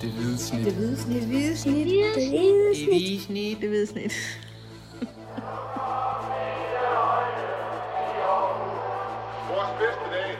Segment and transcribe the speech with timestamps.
[0.00, 0.64] Det hvide snit.
[0.64, 1.20] Det hvide snit.
[1.22, 1.86] Det hvide snit.
[1.86, 3.60] Det hvide Det hvide snit.
[3.60, 4.12] Det hvide snit.
[9.52, 10.34] Vores bedste dage,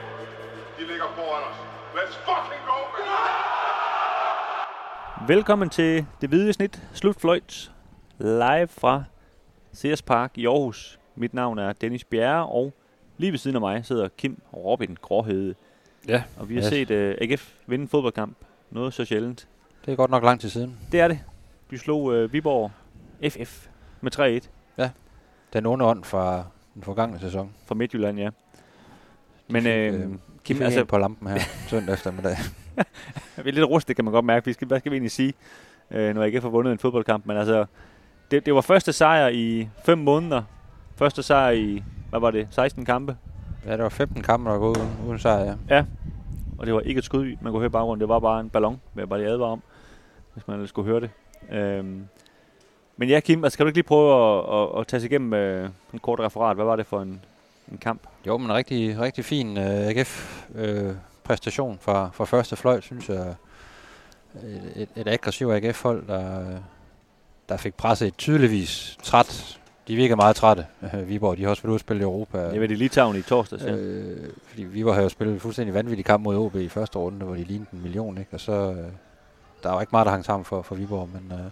[0.79, 1.57] de ligger foran os.
[1.95, 3.05] Let's fucking go, man!
[5.27, 7.71] Velkommen til Det Hvide Snit Slutfløjt
[8.19, 9.03] live fra
[9.75, 10.99] CS Park i Aarhus.
[11.15, 12.73] Mit navn er Dennis Bjerre, og
[13.17, 15.55] lige ved siden af mig sidder Kim Robin Gråhede.
[16.07, 16.23] Ja.
[16.37, 16.69] Og vi har Yes.
[16.69, 18.37] set uh, AGF vinde en fodboldkamp.
[18.71, 19.47] Noget så sjældent.
[19.85, 20.77] Det er godt nok lang tid siden.
[20.91, 21.19] Det er det.
[21.69, 22.71] Vi slog uh, Viborg
[23.29, 23.67] FF
[24.01, 24.41] med
[24.81, 24.87] 3-1
[25.53, 27.51] Den onde ånd fra den forgangne sæson.
[27.65, 28.29] fra Midtjylland, ja.
[29.47, 30.09] Men fik, øh, øh,
[30.43, 32.37] Kim, altså, på lampen her søndag eftermiddag.
[33.43, 34.45] vi er lidt rustet, kan man godt mærke.
[34.45, 35.33] Vi skal, hvad skal vi egentlig sige,
[35.91, 37.25] øh, når AGF har vundet en fodboldkamp?
[37.25, 37.65] Men altså,
[38.31, 40.43] det, det var første sejr i 5 måneder.
[40.95, 43.17] Første sejr i, hvad var det, 16 kampe.
[43.65, 45.85] Ja, der var 15 kampe, der var gået uden, uden sejr, ja.
[46.57, 48.01] Og det var ikke et skud, man kunne høre i baggrunden.
[48.01, 49.61] Det var bare en ballon, vil jeg bare lige advare om,
[50.33, 51.09] hvis man ellers skulle høre det.
[51.51, 52.07] Øhm.
[52.97, 55.33] Men ja, Kim, altså, kan du ikke lige prøve at, at, at tage sig igennem
[55.33, 56.55] øh, en kort referat?
[56.55, 57.25] Hvad var det for en,
[57.71, 58.01] en kamp?
[58.27, 63.35] Jo, men en rigtig, rigtig fin øh, AGF-præstation øh, fra, fra første fløjt, synes jeg.
[64.43, 66.45] Et, et, et aggressivt AGF-hold, der,
[67.49, 69.59] der fik presset tydeligvis træt.
[69.87, 70.65] De virker meget trætte,
[71.07, 71.37] Viborg.
[71.37, 72.37] De har også været ude at spille i Europa.
[72.37, 73.75] Jeg ved, det lige Litauen i torsdags, ja.
[73.75, 77.25] Øh, fordi Viborg havde jo spillet en fuldstændig vanvittig kamp mod OB i første runde,
[77.25, 78.33] hvor de lignede en million, ikke?
[78.33, 78.87] Og så, øh,
[79.63, 81.43] der var ikke meget, der hang sammen for, for Viborg, men øh,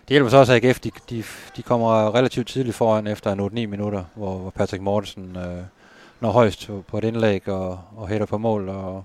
[0.00, 1.24] det hjælper så også, at AGF, de, de,
[1.56, 5.62] de kommer relativt tidligt foran efter en 8-9 minutter, hvor, hvor Patrick Mortensen øh,
[6.20, 9.04] når højst på, et indlæg og, og hætter på mål, og,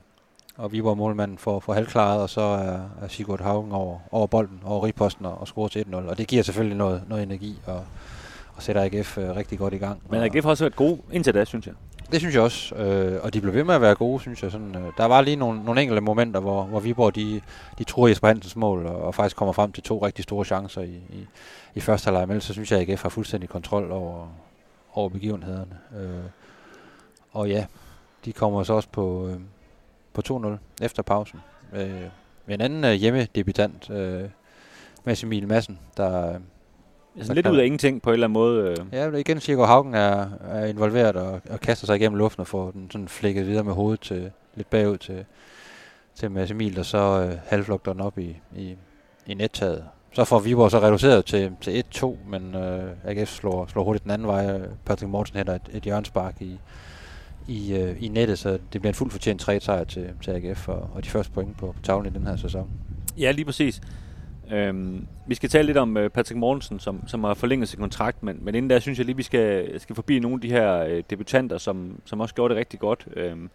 [0.58, 4.62] og Viborg målmanden får, får halvklaret, og så er, er Sigurd Haugen over, over bolden,
[4.66, 7.84] over riposten og, og scorer til 1-0, og det giver selvfølgelig noget, noget energi, og,
[8.60, 10.02] og sætter AGF øh, rigtig godt i gang.
[10.10, 11.74] Men AGF har også været gode indtil da, synes jeg.
[12.12, 14.52] det synes jeg også, øh, og de blev ved med at være gode, synes jeg.
[14.52, 17.42] Sådan, øh, der var lige nogle, nogle enkelte momenter, hvor, hvor Viborg de,
[17.78, 20.82] de tror Jesper Hansens mål, og, og faktisk kommer frem til to rigtig store chancer
[20.82, 21.28] i, i,
[21.76, 22.28] i første halvleg.
[22.28, 24.28] Men så synes jeg, at AGF har fuldstændig kontrol over,
[24.94, 25.78] over begivenhederne.
[26.00, 26.30] Øh,
[27.32, 27.66] og ja,
[28.26, 29.40] de kommer så også på, øh,
[30.14, 30.22] på
[30.80, 31.40] 2-0 efter pausen.
[31.74, 32.04] Øh,
[32.46, 34.30] med en anden øh, hjemmedebutant, øh,
[35.04, 36.40] Mads Emil Madsen, der,
[37.20, 38.70] Altså Så lidt kan- ud af ingenting på en eller anden måde.
[38.70, 38.78] Øh.
[38.94, 42.72] Ja, igen, Sigurd Haugen er, er involveret og, og kaster sig igennem luften og får
[42.72, 45.26] den sådan flækket videre med hovedet til, lidt bagud til,
[46.16, 48.76] til Mads Emil, der så øh, halvflugter den op i, i,
[49.28, 49.84] i nettaget.
[50.14, 54.12] Så får Viborg så reduceret til, til 1-2, men øh, AGF slår, slår hurtigt den
[54.12, 54.60] anden vej.
[54.86, 56.60] Patrick Mortensen hætter et, et hjørnspark i,
[57.48, 60.70] i, øh, i nettet, så det bliver en fuldt fortjent 3 sejr til, til AGF
[60.70, 62.70] og, og de første point på, på tavlen i den her sæson.
[63.18, 63.82] Ja, lige præcis.
[64.52, 68.24] Øhm, vi skal tale lidt om øh, Patrick Mortensen, som, som har forlænget sin kontrakt,
[68.24, 70.84] men, men inden da synes jeg lige, vi skal, skal forbi nogle af de her
[70.84, 73.08] øh, debutanter, som, som også gjorde det rigtig godt.
[73.16, 73.50] Øhm,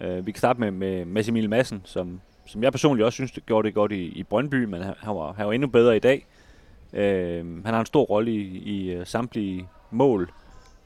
[0.00, 3.46] øh, vi kan starte med, med Massimil Madsen, som, som jeg personligt også synes det
[3.46, 6.00] gjorde det godt i, i Brøndby, men han, han, var, han var endnu bedre i
[6.00, 6.26] dag.
[6.92, 10.30] Øhm, han har en stor rolle i, i øh, samtlige mål.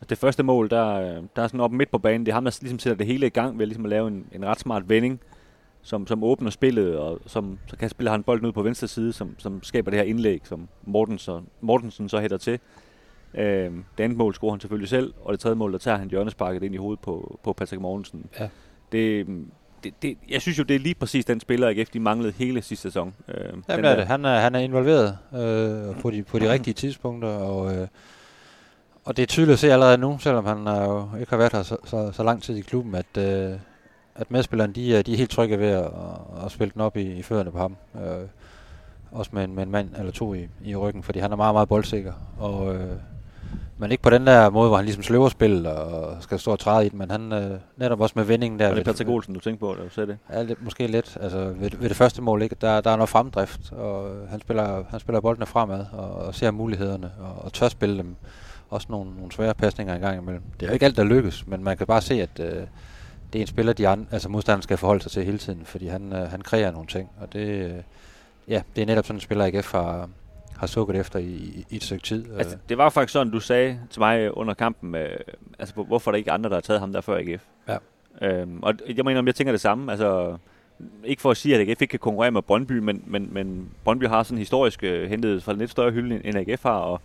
[0.09, 0.95] Det første mål, der,
[1.37, 3.27] der er sådan op midt på banen, det er ham, der ligesom sætter det hele
[3.27, 5.21] i gang ved ligesom at lave en, en ret smart vending
[5.83, 9.13] som, som åbner spillet, og som, så kan spille han bolden ud på venstre side,
[9.13, 12.59] som, som skaber det her indlæg, som Mortensen, Mortensen så hætter til.
[13.35, 16.11] Øh, det andet mål scorer han selvfølgelig selv, og det tredje mål, der tager han
[16.11, 18.27] hjørnesparket ind i hovedet på, på Patrick Mortensen.
[18.41, 18.49] Ja.
[18.93, 19.27] Det,
[19.85, 22.63] det, det, jeg synes jo, det er lige præcis den spiller, AGF de manglede hele
[22.63, 23.15] sidste sæson.
[23.29, 24.07] Øh, Jamen, den det er det.
[24.07, 27.89] Han er, han er involveret øh, på, de, på de rigtige tidspunkter, og, øh,
[29.05, 31.53] og det er tydeligt at se allerede nu, selvom han er jo ikke har været
[31.53, 33.59] her så, så, så lang tid i klubben, at, øh,
[34.19, 35.91] at medspillerne de er, de er helt trygge ved at,
[36.45, 37.77] at, spille den op i, i fødderne på ham.
[37.95, 38.29] Øh,
[39.13, 41.55] også med en, med en mand eller to i, i ryggen, fordi han er meget,
[41.55, 42.13] meget boldsikker.
[42.39, 42.91] Og, øh,
[43.81, 46.59] men ikke på den der måde, hvor han ligesom sløver spil og skal stå og
[46.59, 48.69] træde i den, men han øh, netop også med vendingen der.
[48.69, 50.19] og det er Patrick Olsen, du tænker på, da du sagde det.
[50.33, 51.19] Ja, lidt, måske lidt.
[51.21, 52.57] Altså, ved, ved det første mål, ikke?
[52.61, 56.51] Der, der er noget fremdrift, og han spiller, han spiller boldene fremad, og, og ser
[56.51, 58.17] mulighederne, og, og tør spille dem.
[58.71, 60.43] Også nogle, nogle svære pasninger en gang imellem.
[60.61, 62.63] Det er jo ikke alt, der lykkes, men man kan bare se, at øh,
[63.33, 65.87] det er en spiller, de andre, altså modstanderen skal forholde sig til hele tiden, fordi
[65.87, 67.73] han, øh, han kræver nogle ting, og det, øh,
[68.49, 70.09] ja, det er netop sådan en spiller, AGF har,
[70.57, 72.25] har sukket efter i, i, i et stykke tid.
[72.39, 75.19] Altså, det var faktisk sådan, du sagde til mig under kampen, øh,
[75.59, 77.43] altså, hvor- hvorfor er der ikke andre, der har taget ham der før AGF?
[77.69, 77.77] Ja.
[78.23, 79.91] Øhm, og jeg mener, om jeg tænker det samme.
[79.93, 80.37] Altså,
[81.05, 84.05] ikke for at sige, at AGF ikke kan konkurrere med Brøndby, men, men, men Brøndby
[84.07, 87.01] har sådan historisk øh, hentet fra en lidt større hylde, end- AGF har, og,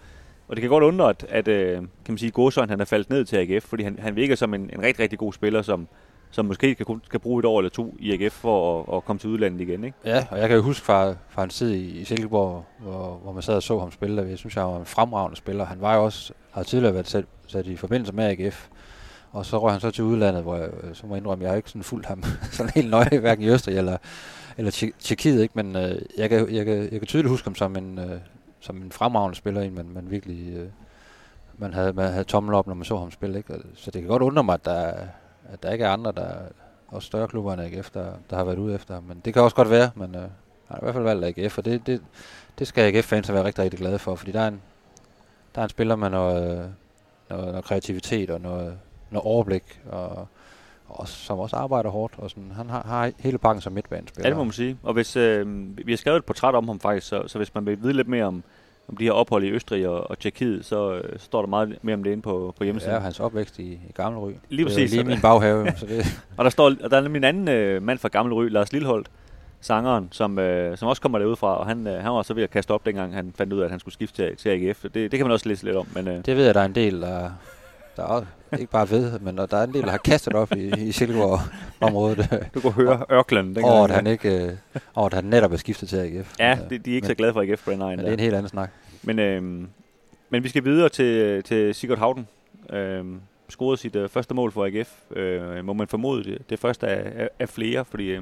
[0.48, 3.10] og det kan godt undre, at, at øh, kan man sige, Gåsøjn, han er faldet
[3.10, 5.88] ned til AGF, fordi han, han virker som en, en rigtig, rigtig god spiller, som,
[6.34, 9.20] som måske kan, kan bruge et år eller to i AGF for at, at komme
[9.20, 9.98] til udlandet igen, ikke?
[10.06, 13.32] Ja, og jeg kan jo huske fra, fra hans tid i, i Silkeborg, hvor, hvor
[13.32, 15.66] man sad og så ham spille, og jeg synes, han var en fremragende spiller.
[15.66, 18.68] Han var jo også, har tidligere været sat, sat i forbindelse med AGF,
[19.32, 21.58] Og så røg han så til udlandet, hvor jeg, så må jeg indrømme, jeg har
[21.58, 23.98] ikke sådan fulgt ham sådan helt nøje, hverken i Østrig eller,
[24.58, 25.54] eller Tjekkiet, ikke?
[25.56, 28.20] Men øh, jeg, kan, jeg, kan, jeg kan tydeligt huske ham som en, øh,
[28.60, 30.54] som en fremragende spiller, en man, man virkelig...
[30.58, 30.68] Øh,
[31.58, 33.54] man havde, man havde tommel op, når man så ham spille, ikke?
[33.76, 34.94] Så det kan godt undre mig, at der,
[35.54, 36.30] at der ikke er andre, der
[36.94, 39.56] og større klubber end AGF, der, der har været ude efter Men det kan også
[39.56, 40.30] godt være, men øh, han
[40.68, 42.02] har i hvert fald valgt AGF, og det, det,
[42.60, 44.62] det skal AGF-fans være rigtig, rigtig glade for, fordi der er en,
[45.56, 46.66] der er en spiller med noget, øh,
[47.30, 48.78] noget, noget kreativitet og noget,
[49.12, 50.28] noget overblik, og,
[50.88, 52.14] og som også arbejder hårdt.
[52.18, 54.28] Og sådan, han har, har hele pakken som midtbanespiller.
[54.28, 54.78] Ja, det må man sige.
[54.84, 55.48] Og hvis, øh,
[55.88, 58.08] vi har skrevet et portræt om ham faktisk, så, så hvis man vil vide lidt
[58.08, 58.44] mere om,
[58.88, 61.78] om de her ophold i Østrig og, og Tjekkiet, så, øh, så står der meget
[61.82, 62.96] mere om det inde på, på hjemmesiden.
[62.96, 64.32] Ja, hans opvækst i, i Gamle Ry.
[64.50, 64.92] Lige præcis.
[64.92, 65.72] Det er lige min baghave.
[65.78, 66.22] så det.
[66.38, 69.08] og der står, og der er min anden øh, mand fra Gamle Ry, Lars Lilleholdt,
[69.62, 72.44] sangeren, som, øh, som også kommer derud fra, og han, øh, han var så ved
[72.44, 74.82] at kaste op, dengang han fandt ud af, at han skulle skifte til, til AGF.
[74.82, 75.88] Det, det kan man også læse lidt om.
[75.94, 76.26] Men, øh.
[76.26, 77.32] Det ved jeg, der er en del, der,
[77.98, 80.88] der er ikke bare ved, men der er en del, der har kastet op i,
[80.88, 82.50] i Silkeborg-området.
[82.54, 83.66] Du kunne høre ørklen dengang.
[83.66, 84.52] Over, at han, ikke, øh,
[84.96, 86.34] over, at han netop er skiftet til AGF.
[86.40, 87.80] Ja, de, de er ikke men, så glade for AGF egen.
[87.80, 88.72] Men det er en helt anden snak.
[89.04, 89.42] Men, øh,
[90.30, 92.28] men vi skal videre til, til Sigurd Havden.
[92.70, 93.06] Øh,
[93.50, 94.94] scorede sit øh, første mål for AGF.
[95.16, 98.22] Øh, må man formode det, det første af, af, af flere, fordi øh,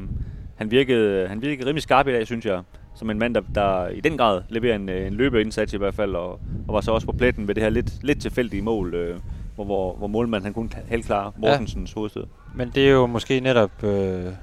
[0.56, 2.62] han, virkede, han virkede rimelig skarp i dag, synes jeg.
[2.96, 6.16] Som en mand, der, der i den grad leverer en, en løbeindsats i hvert fald,
[6.16, 6.32] og,
[6.68, 9.20] og var så også på pletten ved det her lidt, lidt tilfældige mål, øh,
[9.64, 12.00] hvor, hvor, hvor målmanden han kunne helt klar Mortensens ja.
[12.00, 12.24] hovedstød.
[12.56, 14.34] Men det er jo måske netop øh,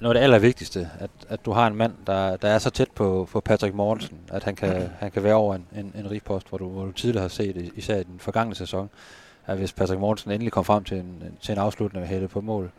[0.00, 2.90] noget af det allervigtigste, at, at du har en mand, der, der er så tæt
[2.94, 6.48] på, på Patrick Mortensen, at han kan, han kan være over en, en, en rigpost,
[6.48, 8.90] hvor du, hvor du tidligere har set, især i den forgangne sæson,
[9.46, 12.40] at hvis Patrick Mortensen endelig kom frem til en, til en afslutning og hætte på
[12.40, 12.70] mål,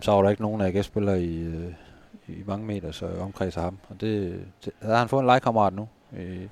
[0.00, 1.72] så var der ikke nogen af AGF-spillere i, øh,
[2.28, 3.78] i mange meter så omkreds af ham.
[3.88, 5.88] Og det, det, der har han fået en legekammerat nu
[6.18, 6.48] i,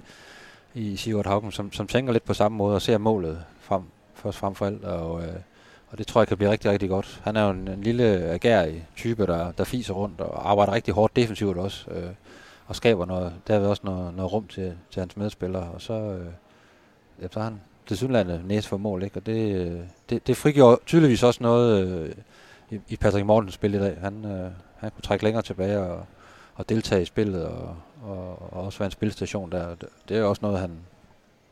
[0.75, 3.83] i Sigurd Haugen, som, som tænker lidt på samme måde og ser målet frem,
[4.23, 4.85] først frem for alt.
[4.85, 5.37] Og, øh,
[5.89, 7.21] og det tror jeg kan blive rigtig, rigtig godt.
[7.25, 10.95] Han er jo en, en lille agerig type, der, der fiser rundt og arbejder rigtig
[10.95, 11.91] hårdt defensivt også.
[11.91, 12.11] Øh,
[12.67, 15.71] og skaber noget, derved også noget, noget rum til, til hans medspillere.
[15.75, 16.27] Og så, øh,
[17.23, 19.17] ja, så har han til synlandet næse for mål, ikke?
[19.17, 19.81] og det, øh,
[20.11, 22.13] det, det frigjorde tydeligvis også noget øh,
[22.71, 23.97] i, i Patrick Mortens spil i dag.
[24.01, 26.07] Han, øh, han kunne trække længere tilbage og,
[26.55, 29.75] og deltage i spillet, og, og, og også være en spilstation der.
[29.75, 30.71] Det, det er også noget, han,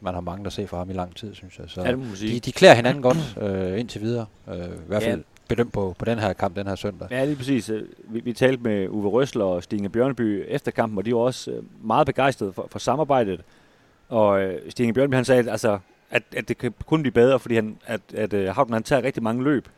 [0.01, 1.67] man har mange, der se fra ham i lang tid, synes jeg.
[1.69, 4.27] Så ja, de, de klæder hinanden godt øh, indtil videre.
[4.49, 5.25] Øh, I hvert fald ja.
[5.49, 7.09] bedømt på, på den her kamp, den her søndag.
[7.11, 7.71] Ja, lige præcis.
[8.05, 11.51] Vi, vi talte med Uwe Røsler og Stine Bjørneby efter kampen, og de var også
[11.51, 13.41] øh, meget begejstrede for, for samarbejdet.
[14.09, 15.79] Og øh, Stine Bjørneby, han sagde, at, altså,
[16.11, 19.03] at, at det kan kun blive bedre, fordi han, at, at, at Havden han tager
[19.03, 19.69] rigtig mange løb,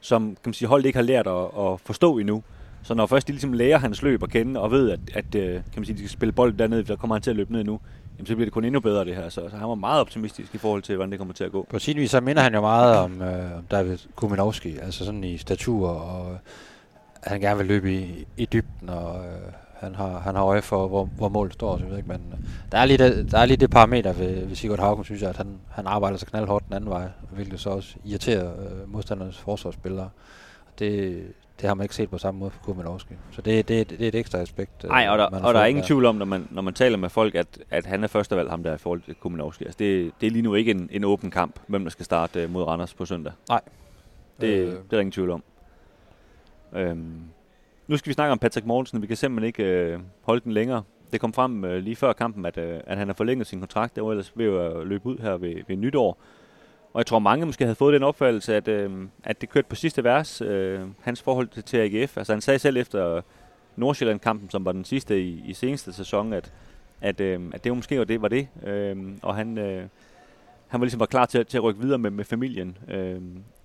[0.00, 2.42] som kan man sige, holdet ikke har lært at, at forstå endnu.
[2.82, 5.52] Så når først de ligesom lærer hans løb at kende, og ved, at, at øh,
[5.52, 7.64] kan man sige, de skal spille bold dernede, der kommer han til at løbe ned
[7.64, 7.80] nu,
[8.18, 9.28] jamen, så bliver det kun endnu bedre det her.
[9.28, 11.66] Så, så han var meget optimistisk i forhold til, hvordan det kommer til at gå.
[11.70, 15.24] På sin vis, så minder han jo meget om, øh, om David Kuminowski, altså sådan
[15.24, 16.38] i statur, og øh,
[17.22, 20.88] han gerne vil løbe i, i dybden, og øh, han har, han har øje for,
[20.88, 22.38] hvor, hvor målet står, så jeg ved ikke, men øh,
[22.72, 25.30] der er lige det, der er lige det parameter ved, ved Sigurd Haugen, synes jeg,
[25.30, 29.38] at han, han arbejder så knaldhårdt den anden vej, hvilket så også irriterer øh, modstandernes
[29.38, 30.08] forsvarsspillere.
[30.78, 31.22] Det,
[31.60, 33.14] det har man ikke set på samme måde for Kuminovski.
[33.30, 34.84] Så det, det, det er et ekstra aspekt.
[34.84, 35.86] Øh, Nej, og der, og der er ingen der.
[35.86, 38.62] tvivl om, når man, når man taler med folk, at, at han er førstevalg ham
[38.62, 39.64] der i forhold til Kuminovski.
[39.64, 42.44] Altså det, det er lige nu ikke en, en åben kamp, hvem der skal starte
[42.44, 43.32] uh, mod Randers på søndag.
[43.48, 43.60] Nej.
[44.40, 44.66] Det, øh.
[44.66, 45.44] det er der ingen tvivl om.
[46.72, 47.20] Øhm,
[47.86, 49.02] nu skal vi snakke om Patrick Mortensen.
[49.02, 50.82] Vi kan simpelthen ikke øh, holde den længere.
[51.12, 53.96] Det kom frem øh, lige før kampen, at, øh, at han har forlænget sin kontrakt.
[53.96, 56.18] Det var ellers ved at løbe ud her ved, ved nytår.
[56.94, 58.90] Og jeg tror, mange måske havde fået den opfattelse, at, øh,
[59.24, 62.16] at det kørte på sidste vers, øh, hans forhold til, til AGF.
[62.16, 63.20] Altså han sagde selv efter
[63.76, 66.52] Nordsjælland-kampen, som var den sidste i, i seneste sæson, at,
[67.00, 68.22] at, øh, at det var måske var det.
[68.22, 68.48] Var det.
[68.66, 69.86] Øh, og han, øh,
[70.68, 72.78] han var ligesom var klar til, til at rykke videre med, med familien.
[72.88, 73.20] Øh,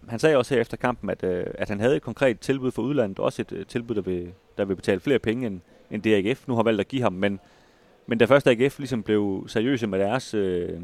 [0.08, 2.82] han sagde også her efter kampen, at, øh, at han havde et konkret tilbud for
[2.82, 5.60] udlandet, også et øh, tilbud, der vil, der vil betale flere penge end,
[5.92, 7.14] end det AGF nu har valgt at give ham.
[7.14, 7.40] Men,
[8.08, 10.80] men da først AGF ligesom blev seriøse med deres øh,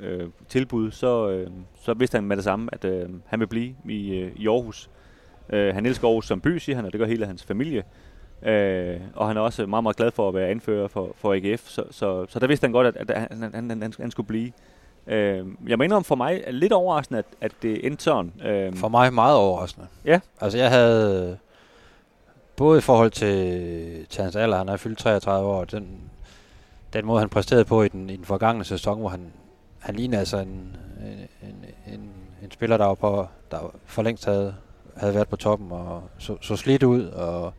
[0.00, 1.50] øh, tilbud, så, øh,
[1.80, 4.90] så vidste han med det samme, at øh, han vil blive i, øh, i Aarhus.
[5.50, 7.84] Øh, han elsker Aarhus som by, siger han, og det gør hele hans familie.
[8.42, 11.68] Øh, og han er også meget, meget glad for at være anfører for, for AGF,
[11.68, 14.52] så, så, så der vidste han godt, at, at han, han, han, han skulle blive.
[15.06, 18.32] Øh, jeg mener om for mig er lidt overraskende, at, at det endte sådan.
[18.44, 19.86] Øh, for mig meget overraskende.
[20.04, 20.20] Ja.
[20.40, 21.38] Altså jeg havde,
[22.56, 26.00] både i forhold til, til hans alder, han er fyldt 33 år, den,
[26.92, 29.32] den måde han præsterede på i den, i den forgangne sæson, hvor han,
[29.80, 30.76] han ligner altså en,
[31.42, 31.64] en,
[31.94, 32.10] en,
[32.42, 34.54] en spiller, der var på, der for længst havde,
[34.96, 37.52] havde været på toppen og så, så slidt ud, og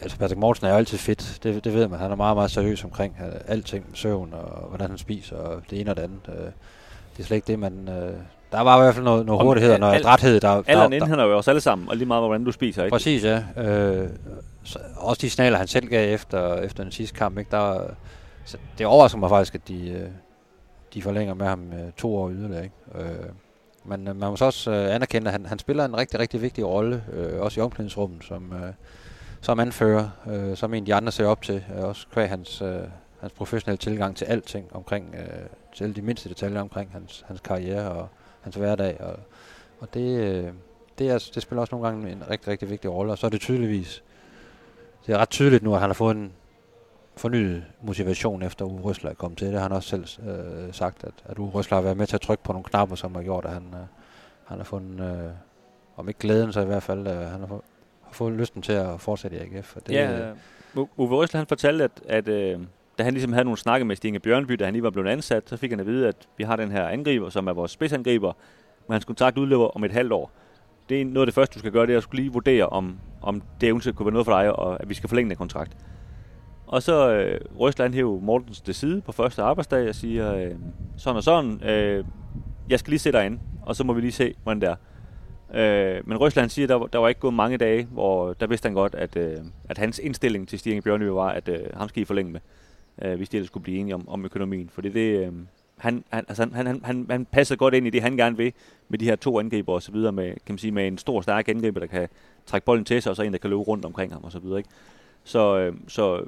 [0.00, 1.98] altså Patrick Mortensen er jo altid fedt, det, det ved man.
[1.98, 5.80] Han er meget, meget seriøs omkring alting med søvn og hvordan han spiser og det
[5.80, 6.20] ene og det andet.
[6.28, 6.44] Øh,
[7.16, 7.88] det er slet ikke det, man...
[7.88, 8.14] Øh,
[8.52, 10.02] der var i hvert fald noget, noget Om- hurtighed og noget al-.
[10.42, 12.94] Der, Alderen der, indhenter jo os alle sammen, og lige meget hvordan du spiser, ikke?
[12.94, 13.42] Præcis, ja.
[13.56, 14.08] Øh,
[14.64, 17.50] så, også de signaler, han selv gav efter, efter den sidste kamp, ikke?
[17.50, 17.80] Der,
[18.44, 20.08] så det overrasker mig faktisk, at de, øh,
[20.94, 22.64] de forlænger med ham øh, to år yderligere.
[22.64, 22.76] Ikke?
[22.94, 23.28] Øh,
[23.84, 26.42] men øh, man må så også øh, anerkende, at han, han spiller en rigtig, rigtig
[26.42, 28.72] vigtig rolle, øh, også i omklædningsrummet, som, øh,
[29.40, 32.62] som anfører, øh, som en af de andre ser op til, øh, også kvæg hans,
[32.62, 32.80] øh,
[33.20, 37.40] hans professionelle tilgang til alting omkring, øh, til alle de mindste detaljer omkring hans, hans
[37.40, 38.08] karriere og
[38.40, 39.00] hans hverdag.
[39.00, 39.16] Og,
[39.80, 40.52] og det, øh,
[40.98, 43.30] det, er, det spiller også nogle gange en rigtig, rigtig vigtig rolle, og så er
[43.30, 44.02] det tydeligvis,
[45.06, 46.32] det er ret tydeligt nu, at han har fået en
[47.16, 49.46] fornyet motivation efter Uwe Røsler er kommet til.
[49.46, 52.16] Det har han også selv øh, sagt, at, at Uwe Røsler har været med til
[52.16, 53.80] at trykke på nogle knapper, som har gjort, at han, øh,
[54.44, 55.30] han har fundet, øh,
[55.96, 57.64] om ikke glæden, så i hvert fald, øh, han har, få,
[58.02, 59.76] har fået lysten til at fortsætte i AGF.
[59.76, 60.36] Og det, ja, øh,
[60.96, 62.60] Uwe Røsler, han fortalte, at, at øh,
[62.98, 65.42] da han ligesom havde nogle snakke med Stine Bjørnby, da han lige var blevet ansat,
[65.46, 68.32] så fik han at vide, at vi har den her angriber, som er vores spidsangriber,
[68.88, 70.30] men hans kontrakt udløber om et halvt år.
[70.88, 72.66] Det er noget af det første, du skal gøre, det er at skulle lige vurdere,
[72.66, 75.36] om, om det eventuelt kunne være noget for dig, og at vi skal forlænge den
[75.36, 75.76] kontrakt.
[76.66, 80.54] Og så øh, Røsler, han hæver Mortens til side på første arbejdsdag og siger, øh,
[80.96, 82.04] sådan og sådan, øh,
[82.68, 84.76] jeg skal lige se dig ind, og så må vi lige se, hvordan det er.
[85.54, 88.66] Øh, men Røsler, han siger, der, der var ikke gået mange dage, hvor der vidste
[88.66, 89.36] han godt, at, øh,
[89.68, 92.40] at hans indstilling til Stig Bjørnø var, at øh, ham skal I forlænge med,
[93.02, 94.68] øh, hvis de ellers skulle blive enige om, om økonomien.
[94.68, 95.32] Fordi det, øh,
[95.76, 98.52] han, han, altså, han, han, han, han passer godt ind i det, han gerne vil,
[98.88, 101.20] med de her to angriber og så videre, med, kan man sige, med en stor,
[101.20, 102.08] stærk angriber, der kan
[102.46, 104.38] trække bolden til sig, og så en, der kan løbe rundt omkring ham og så
[104.38, 104.58] videre.
[104.58, 104.70] Ikke?
[105.24, 106.24] Så, øh, så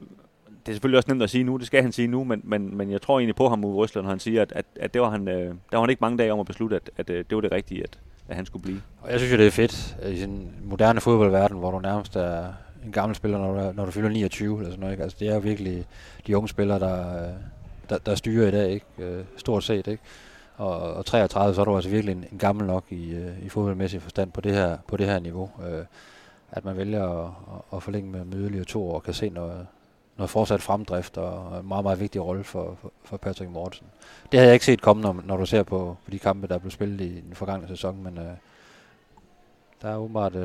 [0.66, 2.76] det er selvfølgelig også nemt at sige nu, det skal han sige nu, men, men,
[2.76, 5.02] men jeg tror egentlig på ham, Uwe Røsler, når han siger, at, at, at det
[5.02, 7.24] var han, øh, der var han ikke mange dage om at beslutte, at, at øh,
[7.30, 8.82] det var det rigtige, at, at han skulle blive.
[9.00, 12.52] Og jeg synes jo, det er fedt i den moderne fodboldverden, hvor du nærmest er
[12.84, 14.92] en gammel spiller, når du, når du fylder 29 eller sådan noget.
[14.92, 15.02] Ikke?
[15.02, 15.84] Altså, det er jo virkelig
[16.26, 17.34] de unge spillere, der, øh,
[17.88, 18.86] der, der styrer i dag, ikke?
[18.98, 19.86] Øh, stort set.
[19.86, 20.02] Ikke?
[20.56, 23.48] Og, og 33, så er du altså virkelig en, en gammel nok i, øh, i
[23.48, 25.50] fodboldmæssig forstand på det her, på det her niveau.
[25.68, 25.84] Øh,
[26.50, 27.30] at man vælger at,
[27.74, 29.66] at, forlænge med, med yderligere to år, kan se noget,
[30.16, 33.86] noget fortsat fremdrift og en meget, meget vigtig rolle for, for, for Patrick Mortensen.
[34.32, 36.58] Det havde jeg ikke set komme, når, når du ser på, på de kampe, der
[36.58, 38.24] blev spillet i den forgangne sæson, men øh,
[39.82, 40.42] der er åbenbart, øh,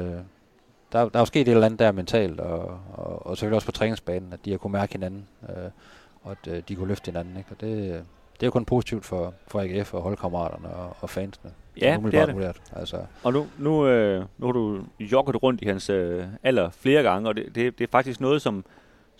[0.91, 3.65] der, der er jo sket et eller andet der mentalt, og, og, og selvfølgelig også
[3.65, 5.69] på træningsbanen, at de har kunne mærke hinanden, øh,
[6.23, 7.37] og at øh, de kunne løfte hinanden.
[7.37, 7.49] Ikke?
[7.51, 11.51] Og det, det er jo kun positivt for, for AGF og holdkammeraterne og, og fansene.
[11.81, 12.35] Ja, det er det.
[12.35, 12.61] vurderet.
[12.75, 17.03] Altså, Og nu, nu, øh, nu har du jogget rundt i hans øh, alder flere
[17.03, 18.65] gange, og det, det, det er faktisk noget, som,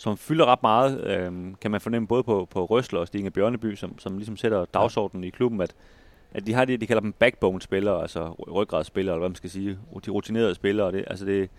[0.02, 3.76] som fylder ret meget, øh, kan man fornemme både på, på Røsler og Stine Bjørneby,
[3.76, 5.76] som, som ligesom sætter dagsordenen i klubben, at,
[6.34, 9.78] at de har det, de kalder dem backbone-spillere, altså ryggradsspillere, eller hvad man skal sige,
[10.06, 10.92] de rutinerede spillere.
[10.92, 11.50] Det, altså det,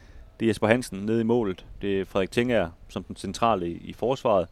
[0.41, 3.73] det er Jesper Hansen nede i målet, det er Frederik Tinger som den centrale i,
[3.73, 4.49] i forsvaret,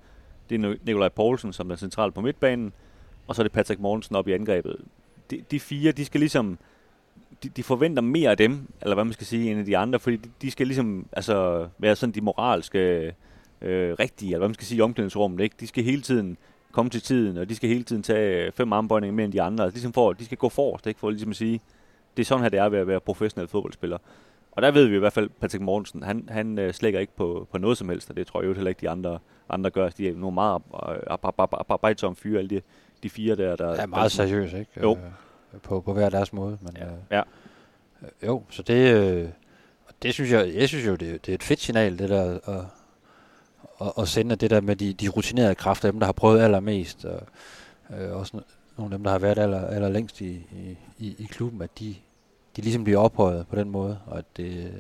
[0.51, 2.73] det er Nikolaj Poulsen som den centrale på midtbanen,
[3.27, 4.77] og så er det Patrick Mortensen op i angrebet.
[5.31, 6.59] De, de fire, de skal ligesom
[7.43, 9.99] de, de forventer mere af dem, eller hvad man skal sige, end af de andre,
[9.99, 13.15] fordi de, de skal ligesom altså, være sådan de moralske
[13.63, 15.41] øh, rigtige, eller hvad man skal sige, i omklædningsrummet.
[15.45, 15.57] Ikke?
[15.61, 16.37] De skal hele tiden
[16.73, 19.43] komme til tiden, og de skal hele tiden tage øh, fem armbøjninger mere end de
[19.43, 19.65] andre.
[19.65, 21.01] Altså, ligesom for, de skal gå forrest, ikke?
[21.01, 21.61] for ligesom at sige,
[22.17, 23.99] det er sådan her, det er ved at være professionel fodboldspiller.
[24.53, 27.49] Og der ved vi i hvert fald, Patrick Mortensen, han, han øh, slækker ikke på,
[27.53, 29.89] på noget som helst, og det tror jeg jo heller ikke, de andre, andre gør.
[29.89, 30.63] De er nogle meget
[31.69, 32.61] arbejdsomme fyre, alle de,
[33.03, 33.57] de fire der.
[33.57, 34.71] der er meget seriøs, ikke?
[34.83, 34.93] Jo.
[35.55, 36.59] Øh, på, på hver deres måde.
[36.63, 36.85] Men, Ja.
[36.87, 37.19] øh, ja.
[38.03, 39.29] Øh, Jo, så det, øh,
[40.03, 42.65] det synes jeg, jeg synes jo, det, det er et fedt signal, det der at,
[43.81, 47.05] at, at sende det der med de, de rutinerede kræfter, dem der har prøvet allermest,
[47.05, 47.23] og
[47.99, 48.41] øh, også
[48.79, 51.79] nogle af dem, der har været aller, aller længst i, i, i, i klubben, at
[51.79, 51.95] de,
[52.57, 54.73] de ligesom bliver ophøjet på den måde, og at, det,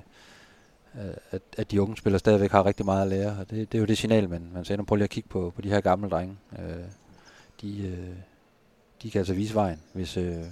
[0.95, 3.78] øh, at, at de unge spillere stadigvæk har rigtig meget at lære, og det, det
[3.78, 4.85] er jo det signal, man, man sender.
[4.85, 6.37] Prøv lige at kigge på, på de her gamle drenge.
[6.59, 6.85] Øh,
[7.62, 8.16] de, øh,
[9.02, 10.45] de kan altså vise vejen, hvis, øh,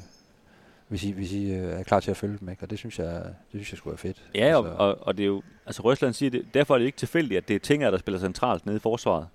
[0.88, 2.62] hvis I, hvis I øh, er klar til at følge dem, ikke?
[2.62, 4.22] Og det synes jeg, det synes jeg skulle være fedt.
[4.34, 6.98] Ja, og, og, og det er jo, altså Røsland siger, det, derfor er det ikke
[6.98, 9.26] tilfældigt, at det er Tinger, der spiller centralt nede i forsvaret.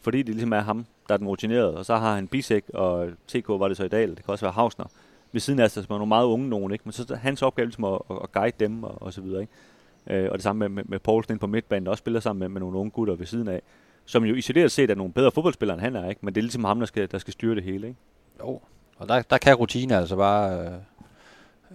[0.00, 3.10] Fordi det ligesom er ham, der er den rutinerede, og så har han Bisek, og
[3.28, 4.86] TK var det så i dag, det kan også være Hausner.
[5.32, 6.82] Ved siden af sig, som er nogle meget unge nogen, ikke?
[6.84, 10.24] Men så er hans opgave ligesom at, at guide dem, og, og så videre, ikke?
[10.24, 12.40] Øh, og det samme med, med, med Poulsen inde på midtbanen, der også spiller sammen
[12.40, 13.62] med, med nogle unge gutter ved siden af,
[14.04, 16.20] som jo isoleret set er nogle bedre fodboldspillere, end han er, ikke?
[16.24, 18.00] Men det er ligesom ham, der skal, der skal styre det hele, ikke?
[18.40, 18.60] Jo,
[18.96, 20.66] og der, der kan rutine altså bare...
[20.66, 20.72] Øh,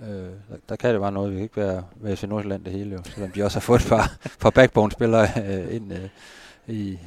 [0.03, 1.31] øh, der, kan det bare noget.
[1.31, 3.81] Vi kan ikke være, være i Nordsjælland det hele jo, selvom de også har fået
[3.81, 6.09] et par, par backbone-spillere øh, ind øh,
[6.67, 6.99] i,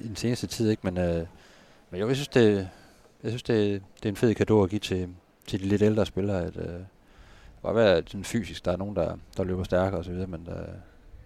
[0.00, 0.80] i den seneste tid, ikke?
[0.84, 1.26] Men, øh,
[1.90, 2.68] men jo, jeg synes, det,
[3.22, 5.08] jeg synes det, det er en fed gave at give til,
[5.46, 6.86] til de lidt ældre spillere, at øh, det
[7.62, 10.26] kan godt være, at fysisk, der er nogen, der, der løber stærkere og så videre,
[10.26, 10.64] men der,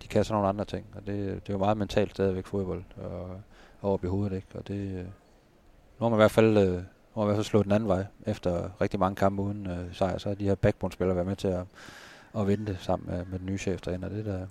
[0.03, 2.83] de kan så nogle andre ting, og det, det er jo meget mentalt stadigvæk fodbold,
[2.97, 3.41] og,
[3.81, 4.49] og op i hovedet, ikke?
[4.55, 5.05] Og det, øh,
[5.99, 6.83] nu har man i hvert fald øh,
[7.17, 8.05] må hvert fald slå den anden vej.
[8.27, 11.49] Efter rigtig mange kampe uden øh, sejr, så har de her backbone-spillere været med til
[11.49, 11.65] at,
[12.39, 14.47] at vente sammen med, med den nye chef derinde, og det er da,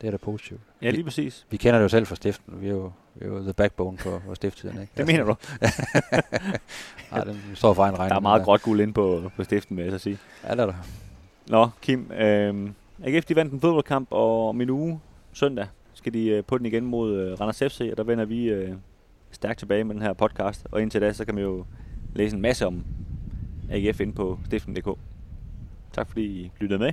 [0.00, 0.60] det er da positivt.
[0.82, 1.46] Ja, lige præcis.
[1.50, 2.60] Vi kender det jo selv fra stiften.
[2.60, 4.92] Vi er jo, vi er jo the backbone på, på stifttiden, ikke?
[4.96, 5.34] Det mener du?
[7.12, 8.10] Nej, den står for en regning.
[8.10, 10.18] Der er meget gråt guld ind på, på stiften, vil jeg så sige.
[10.44, 10.74] Ja, det er der.
[11.48, 12.12] Nå, Kim.
[12.12, 12.70] Øh,
[13.04, 15.00] AGF, de vandt en fodboldkamp, og om en uge,
[15.32, 18.48] søndag, skal de øh, på den igen mod øh, Randers FC, og der vender vi
[18.48, 18.74] øh,
[19.30, 20.66] stærkt tilbage med den her podcast.
[20.70, 21.64] Og indtil da, så kan man jo
[22.14, 22.84] læse en masse om
[23.70, 24.98] AGF ind på stiften.dk.
[25.92, 26.92] Tak fordi I lyttede med.